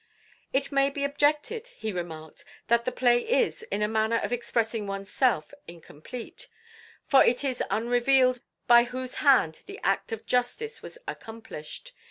"It 0.51 0.71
may 0.71 0.89
be 0.89 1.03
objected," 1.03 1.67
he 1.67 1.91
remarked, 1.91 2.43
"that 2.69 2.85
the 2.85 2.91
play 2.91 3.19
is, 3.19 3.61
in 3.61 3.83
a 3.83 3.87
manner 3.87 4.15
of 4.17 4.33
expressing 4.33 4.87
one's 4.87 5.11
self, 5.11 5.53
incomplete; 5.67 6.47
for 7.05 7.23
it 7.23 7.43
is 7.43 7.61
unrevealed 7.69 8.41
by 8.65 8.85
whose 8.85 9.17
hand 9.21 9.61
the 9.67 9.79
act 9.83 10.11
of 10.11 10.25
justice 10.25 10.81
was 10.81 10.97
accomplished. 11.07 11.93